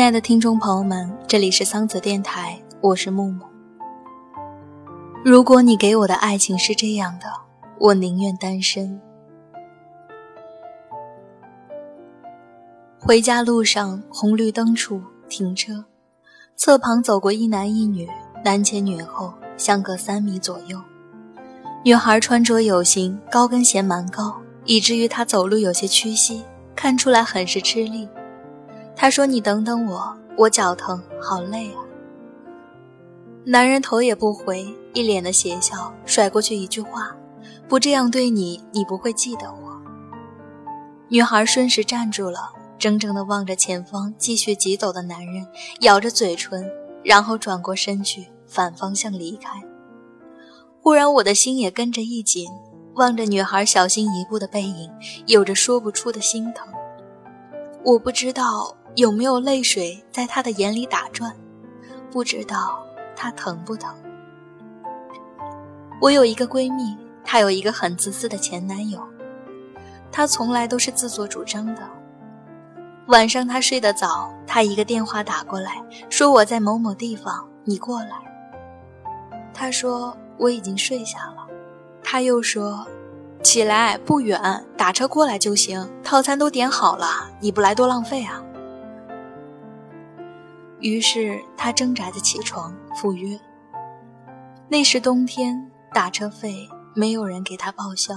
[0.00, 3.44] 亲爱的听众朋友们，这里是桑泽电台，我是木木。
[5.22, 7.26] 如果你给我的爱情是这样的，
[7.78, 8.98] 我宁愿单身。
[12.98, 15.84] 回家路上，红绿灯处停车，
[16.56, 18.08] 侧旁走过一男一女，
[18.42, 20.80] 男前女后，相隔三米左右。
[21.84, 26.42] 女孩穿着有型，高跟鞋蛮高，以至于她走路有些屈膝，
[26.74, 28.08] 看出来很是吃力。
[29.00, 31.80] 他说：“你等等我，我脚疼，好累啊。”
[33.46, 37.16] 男人头也不回，一脸的邪笑，甩过去一句话
[37.66, 39.80] ：“不这样对你，你不会记得我。”
[41.08, 42.52] 女孩瞬时站住了。
[42.78, 45.46] 怔怔地望着前方继续疾走的男人，
[45.80, 46.70] 咬着嘴唇，
[47.02, 49.62] 然后转过身去，反方向离开。
[50.82, 52.50] 忽然，我的心也跟着一紧，
[52.96, 54.90] 望着女孩小心一步的背影，
[55.26, 56.68] 有着说不出的心疼。
[57.82, 61.34] 我不知道有没有泪水在他的眼里打转，
[62.10, 63.94] 不知道他疼不疼。
[66.00, 69.00] 我有一个闺蜜，她有一个很自私的前男友，
[70.10, 71.82] 她从来都是自作主张的。
[73.06, 78.10] 晚上他睡得早，他一个电话打过来，说我在某某地方，你过来。
[79.52, 81.46] 他说我已经睡下了，
[82.02, 82.86] 他又说，
[83.42, 88.42] 起来不远，打车过来就行，套餐都点好了，你不来多浪费啊。
[90.80, 93.38] 于是他挣扎着起床赴约。
[94.68, 98.14] 那是冬天，打车费没有人给他报销。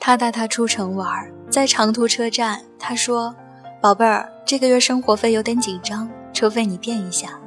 [0.00, 3.34] 他带她出城玩，在长途车站，他说
[3.80, 7.38] ：“宝贝儿，这个月生活费有点紧张，车费你垫一下。”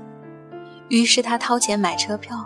[0.90, 2.44] 于是他掏钱买车票，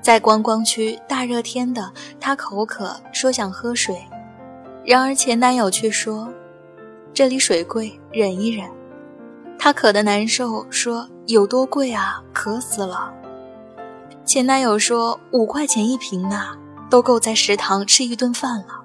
[0.00, 3.96] 在观光区大热天的，他口渴，说想喝水，
[4.84, 6.28] 然而前男友却说
[7.14, 8.68] ：“这里水贵，忍一忍。”
[9.64, 12.20] 他渴得难受，说：“有多贵啊？
[12.32, 13.14] 渴死了。”
[14.26, 16.58] 前男友说：“五块钱一瓶呢，
[16.90, 18.82] 都够在食堂吃一顿饭了。”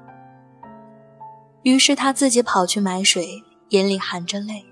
[1.65, 4.63] 于是他自己跑去买水，眼里含着泪。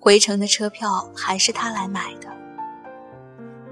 [0.00, 2.26] 回程的车票还是他来买的。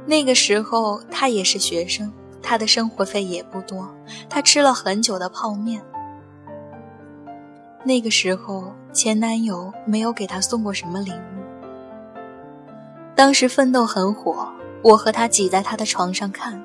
[0.06, 3.92] 那个时候他也是学生，他的生活费也不多，
[4.30, 5.82] 他吃了很久的泡面。
[7.82, 11.35] 那个时候前男友没有给他送过什么礼物。
[13.16, 14.46] 当时奋斗很火，
[14.82, 16.62] 我和他挤在他的床上看，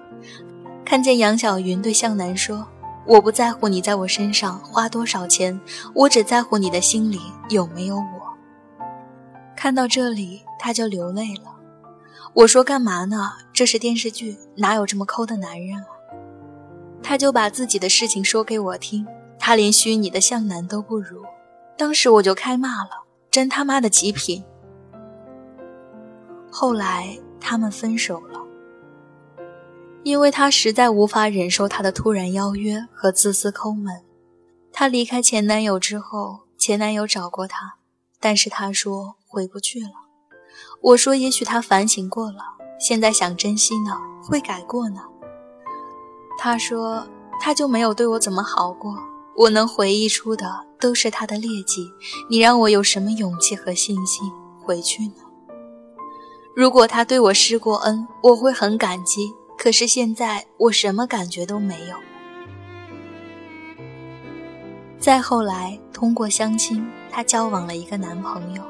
[0.84, 2.68] 看见杨晓云对向南说。
[3.08, 5.60] 我不在乎你在我身上花多少钱，
[5.96, 7.20] 我只在乎你的心里
[7.50, 8.84] 有没有我。
[9.56, 11.56] 看到这里，他就流泪了。
[12.34, 13.32] 我说干嘛呢？
[13.52, 15.86] 这是电视剧，哪有这么抠的男人啊？
[17.02, 19.08] 他就把自己的事情说给我听，
[19.40, 21.24] 他连虚拟的向南都不如。
[21.76, 22.92] 当时我就开骂了，
[23.32, 24.44] 真他妈的极品。
[26.52, 28.40] 后来他们分手了。
[30.04, 34.02] 因为他实在无法忍受他的突然邀约和自私抠门。
[34.74, 37.76] 他离开前男友之后，前男友找过他，
[38.20, 39.92] 但是他说回不去了。
[40.82, 42.40] 我说也许他反省过了，
[42.80, 43.92] 现在想珍惜呢，
[44.24, 45.02] 会改过呢。
[46.40, 47.08] 他说
[47.40, 48.98] 他就没有对我怎么好过，
[49.38, 51.88] 我能回忆出的都是他的劣迹。
[52.28, 54.28] 你让我有什么勇气和信心
[54.60, 55.21] 回去呢？
[56.54, 59.34] 如果他对我施过恩，我会很感激。
[59.58, 61.96] 可是现在我什么感觉都没有。
[65.00, 68.64] 再后来，通过相亲，她交往了一个男朋友。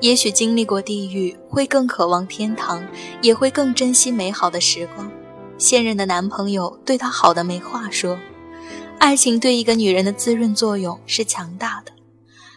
[0.00, 2.86] 也许经历过地狱，会更渴望天堂，
[3.20, 5.10] 也会更珍惜美好的时光。
[5.58, 8.18] 现任的男朋友对她好的没话说。
[8.98, 11.92] 爱情对一个女人的滋润作用是强大的，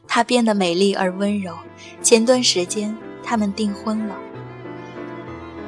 [0.07, 1.55] 她变得美丽而温柔。
[2.01, 4.15] 前段时间，他们订婚了。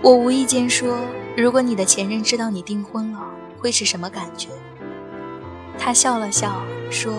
[0.08, 0.98] 我无意间说。
[1.36, 3.20] 如果你的前任知道你订婚了，
[3.60, 4.48] 会是什么感觉？
[5.78, 7.14] 他笑了笑说：“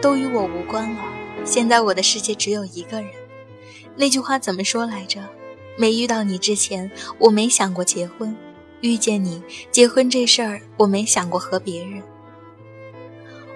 [0.00, 1.02] 都与我无关了。
[1.44, 3.10] 现在我的世界只有一个人。
[3.96, 5.20] 那句话怎么说来着？
[5.76, 6.88] 没遇到你之前，
[7.18, 8.32] 我没想过结婚；
[8.82, 9.42] 遇见你，
[9.72, 12.00] 结婚这事儿，我没想过和别人。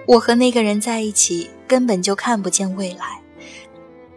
[0.05, 3.21] 我和那个人在一起，根本就看不见未来。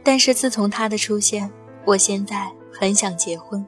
[0.03, 1.49] 但是自从他的出现，
[1.85, 3.65] 我现在很想结婚。”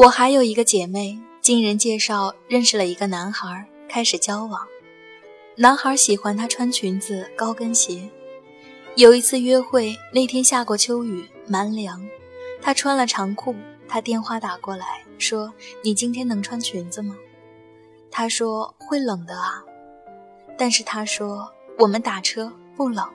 [0.00, 4.66] 我还有一个姐妹，经人介绍认识了一个男孩，开始交往。
[5.56, 8.08] 男孩喜欢她穿裙子、高跟鞋。
[8.96, 12.02] 有一次约会，那天下过秋雨，蛮凉。
[12.62, 13.54] 她穿了长裤，
[13.86, 15.52] 他电话打过来，说
[15.84, 17.14] ：“你今天能穿裙子吗？”
[18.10, 19.62] 他说：“会冷的啊。”
[20.56, 23.06] 但是他说：“我们打车不冷。”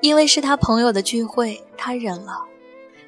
[0.00, 2.44] 因为是他朋友的聚会，他忍了。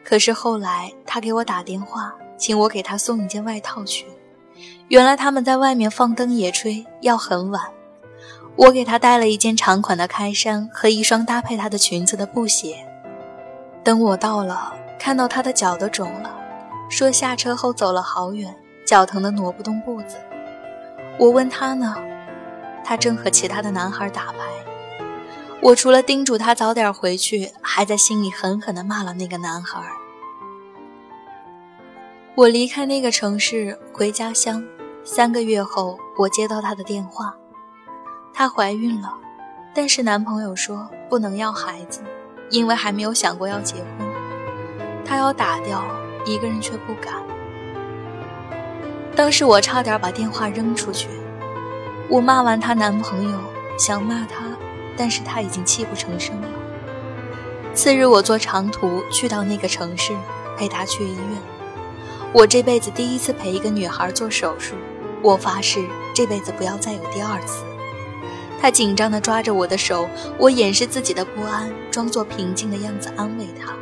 [0.02, 4.06] 可是后来他给我打电话，请我给他送一件外套去。
[4.88, 7.62] 原来他们在外面放灯野炊，要很晚。
[8.56, 12.84] 我给他带了一件长款的开衫和一双搭配他的裙子的布鞋。
[13.84, 16.34] 等我到了，看到他的脚都肿了，
[16.88, 18.54] 说下车后走了好远，
[18.86, 20.16] 脚疼得挪不动步子。
[21.18, 21.94] 我问他呢，
[22.84, 24.38] 他正和其他的男孩打牌。
[25.60, 29.80] 我除了叮嘱他早点回去，还在心里狠狠地骂了那个男孩。
[32.38, 34.64] 我离开那个城市回家乡，
[35.02, 37.34] 三个月后，我接到她的电话，
[38.32, 39.12] 她怀孕了，
[39.74, 42.00] 但是男朋友说不能要孩子，
[42.50, 44.06] 因为还没有想过要结婚，
[45.04, 45.82] 她要打掉，
[46.24, 47.12] 一个人却不敢。
[49.16, 51.08] 当时我差点把电话扔出去，
[52.08, 53.36] 我骂完她男朋友，
[53.76, 54.44] 想骂他。
[54.96, 56.48] 但是他已经泣不成声了。
[57.74, 60.12] 次日，我坐长途去到那个城市，
[60.56, 61.57] 陪她去医院。
[62.32, 64.74] 我这辈子第一次陪一个女孩做手术，
[65.22, 65.84] 我发誓
[66.14, 67.64] 这辈子不要再有第二次。
[68.60, 70.08] 他紧张地抓着我的手，
[70.38, 73.74] 我掩饰自己的不安，装作平静的样子安慰他，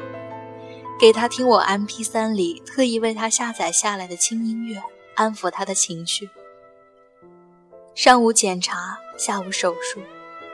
[0.99, 4.81] 给他听我 MP3 里特意为他下载下来的轻音乐，
[5.15, 6.29] 安抚他的情绪。
[7.95, 10.01] 上午检查，下午手术。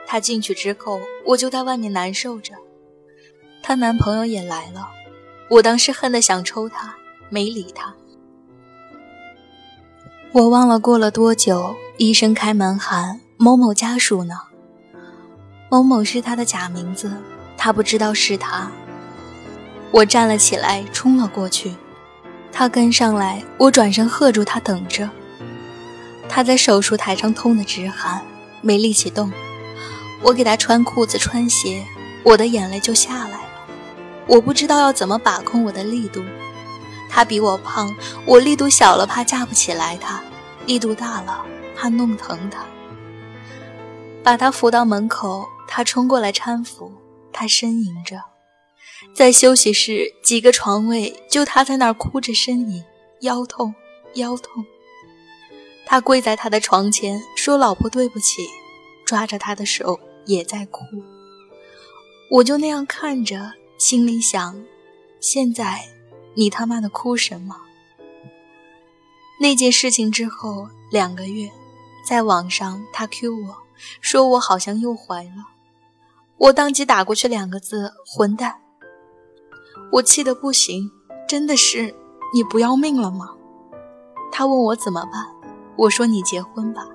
[0.05, 2.53] 她进去之后，我就在外面难受着。
[3.61, 4.89] 她男朋友也来了，
[5.49, 6.95] 我当时恨得想抽他，
[7.33, 7.95] 没理他。
[10.33, 14.35] 我忘了过了多久，医生开门喊某某家属呢。
[15.67, 17.11] 某某是他的假名字，
[17.57, 18.69] 他不知道是他。
[19.89, 21.73] 我站了起来，冲了过去，
[22.51, 25.09] 他跟上来，我转身喝住他等着。
[26.29, 28.21] 他在手术台上痛得直喊，
[28.61, 29.31] 没力气动。
[30.21, 31.83] 我给他穿裤子穿鞋，
[32.21, 33.39] 我的眼泪就下来了。
[34.27, 36.21] 我不知道要怎么把控我的力度。
[37.13, 37.95] 他比我胖，
[38.25, 40.23] 我力度小了怕架不起来他；
[40.65, 41.45] 力度大了
[41.75, 42.65] 怕弄疼他。
[44.23, 46.91] 把他扶到门口，他冲过来搀扶，
[47.31, 48.19] 他呻吟着。
[49.13, 52.83] 在休息室几个床位，就他在那儿哭着呻吟，
[53.21, 53.75] 腰痛，
[54.15, 54.65] 腰痛。
[55.85, 58.41] 他跪在他的床前说：“老婆，对不起。”
[59.05, 59.99] 抓着他的手。
[60.25, 60.85] 也在哭，
[62.31, 64.63] 我就那样看着，心里想：
[65.19, 65.81] 现在
[66.35, 67.55] 你他妈的哭什么？
[69.39, 71.51] 那件事情之后两个月，
[72.07, 73.55] 在网上他 Q 我
[73.99, 75.45] 说我好像又怀了，
[76.37, 78.55] 我当即打过去两个字：混蛋！
[79.91, 80.89] 我气得不行，
[81.27, 81.93] 真的是
[82.33, 83.35] 你不要命了吗？
[84.31, 85.27] 他问我怎么办，
[85.75, 86.87] 我说你结婚吧。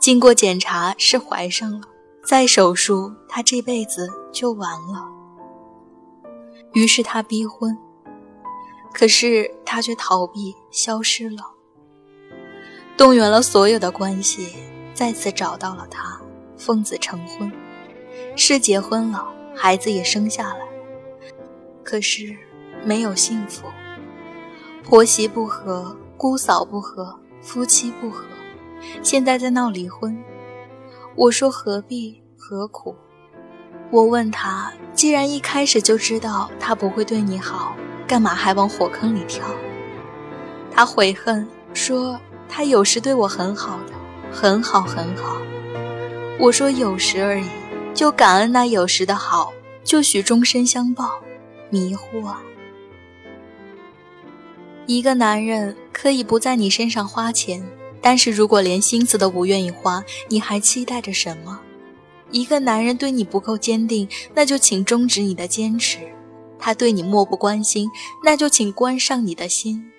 [0.00, 1.86] 经过检查是怀上了。
[2.24, 5.08] 再手术，他这辈子就完了。
[6.74, 7.76] 于是他逼婚，
[8.92, 11.52] 可是他却逃避，消失了。
[12.96, 14.56] 动员了所有的关系，
[14.92, 16.20] 再次找到了他，
[16.56, 17.52] 奉子成婚，
[18.34, 20.66] 是结婚了，孩子也生下来，
[21.84, 22.36] 可是
[22.84, 23.68] 没有幸福。
[24.82, 28.24] 婆媳不和，姑嫂不和，夫妻不和，
[29.02, 30.16] 现在在闹离婚。
[31.14, 32.96] 我说何必何苦？
[33.90, 37.76] 我问他，既然一开始就知道他不会对你好，
[38.08, 39.44] 干嘛还往火坑里跳？
[40.72, 43.92] 他悔恨说，他有时对我很好的，
[44.32, 45.36] 很好很好。
[46.40, 47.46] 我说有时而已，
[47.92, 49.52] 就感恩那有时的好，
[49.84, 51.20] 就许终身相报。
[51.68, 52.40] 迷糊啊！
[54.86, 57.62] 一个男人可以不在你身上花钱。
[58.00, 61.60] 但是如果连心思都不愿意花，你还期待着什么？
[62.30, 65.98] 一个男人对你不够坚定，那就请终止你的坚持；
[66.58, 67.88] 他对你漠不关心，
[68.24, 69.92] 那就请关上你的心。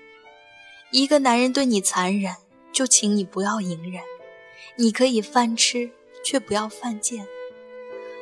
[0.91, 2.35] 一个男人对你残忍，
[2.71, 4.01] 就请你不要隐忍。
[4.75, 5.91] 你可以犯痴，
[6.23, 7.25] 却不要犯贱。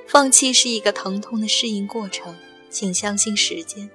[0.07, 2.35] 放弃是一个疼痛的适应过程，
[2.69, 3.89] 请相信时间，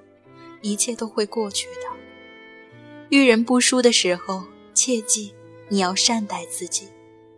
[0.61, 1.81] 一切都会过去的。
[3.09, 5.33] 遇人不淑的时候，切记。
[5.69, 6.89] 你要善待自己，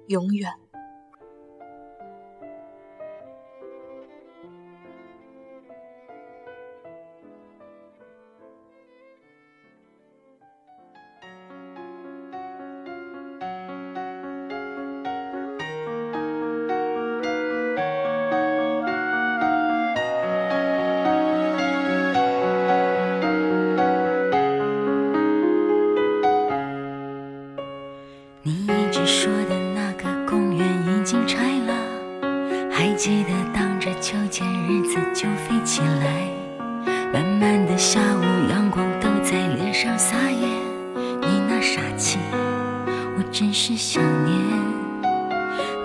[0.08, 0.52] 永远。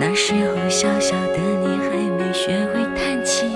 [0.01, 3.47] 那时候小小的你还没学会叹气，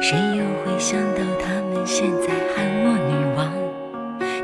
[0.00, 3.50] 谁又会想到他们现在喊我女王？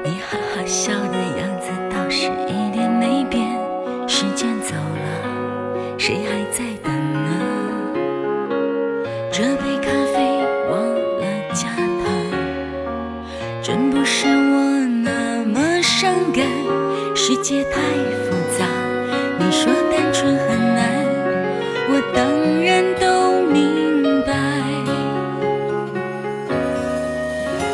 [0.02, 3.46] 你哈哈笑的样子倒是一点没变。
[4.08, 7.28] 时间走了，谁还在等呢？
[9.30, 11.68] 这杯咖啡忘了加
[12.02, 12.10] 糖，
[13.62, 16.44] 真不是我那么伤感。
[17.14, 17.80] 世界太
[18.24, 18.66] 复杂，
[19.38, 20.99] 你说单纯很难，
[21.92, 24.32] 我当然都明白。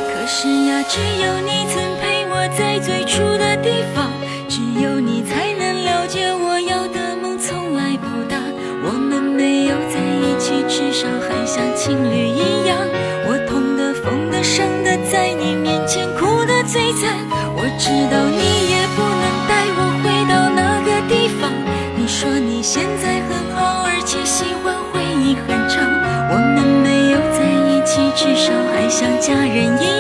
[0.08, 4.11] 可是呀，只有你曾陪我在最初的地方，
[4.49, 8.40] 只有你才能了解我要的梦从来不大。
[8.82, 12.78] 我们没有在一起，至少还像情侣一样。
[13.28, 17.12] 我痛的、疯的、伤的，在你面前哭得最惨。
[17.54, 18.16] 我知道
[28.98, 29.95] 像家人一样，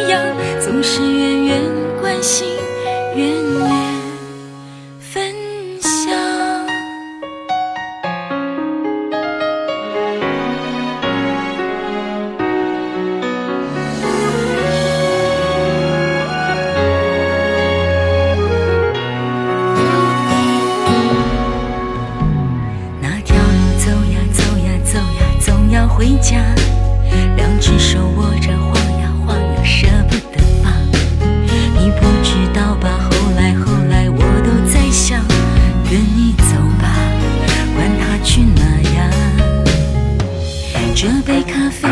[41.46, 41.88] 咖啡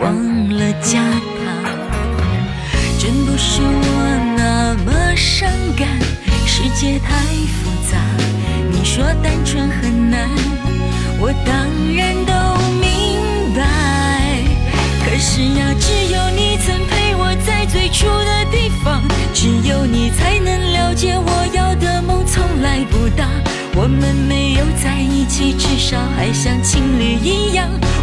[0.00, 0.14] 忘
[0.50, 1.46] 了加糖，
[2.98, 5.88] 真不是我那么伤感。
[6.46, 7.24] 世界太
[7.58, 7.98] 复杂，
[8.70, 10.28] 你说单纯很难，
[11.18, 11.56] 我当
[11.96, 12.32] 然都
[12.78, 14.42] 明白。
[15.04, 23.26] 可是呀，只有你曾陪我在最初的地方，只有你才能了解我要的梦从来不大。
[23.74, 26.82] 我们没有在一起，至少还像情。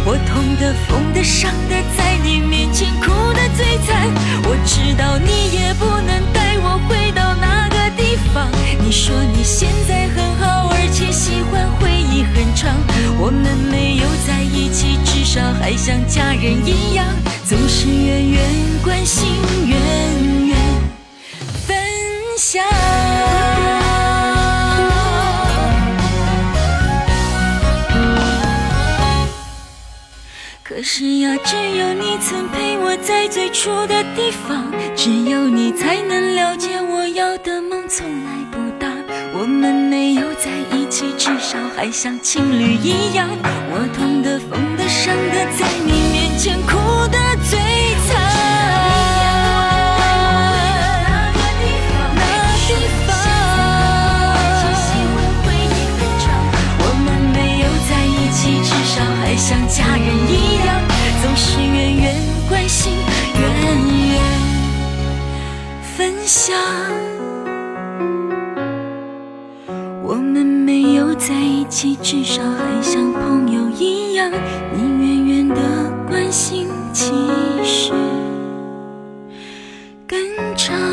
[0.08, 4.06] 我痛的、疯的、伤的，在你面前哭得最惨。
[4.44, 8.48] 我知道你也不能带我回到那个地方。
[8.84, 12.72] 你说你现在很好，而且喜欢回忆很长。
[13.18, 17.04] 我们没有在一起，至少还像家人一样，
[17.44, 18.40] 总是远远
[18.84, 19.26] 关心，
[19.66, 19.76] 远
[20.46, 20.56] 远
[21.66, 21.76] 分
[22.38, 22.62] 享。
[30.88, 38.86] 是呀，只有你曾陪我在最初的地方，只有你才能了解我要的梦从来不大。
[39.34, 43.28] 我们没有在一起，至少还像情侣一样。
[43.42, 46.78] 我痛的、疯的、伤的，在你面前哭
[47.08, 47.18] 的
[80.36, 80.85] 成长。